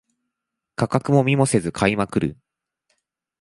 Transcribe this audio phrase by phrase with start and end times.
[0.75, 2.35] 価格を見もせず買いまくる